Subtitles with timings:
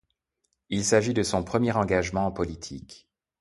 [0.71, 3.07] Il s’agit de son premier engagement en politique.